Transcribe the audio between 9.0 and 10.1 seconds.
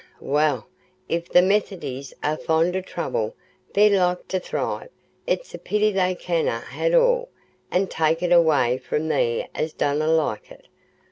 them as donna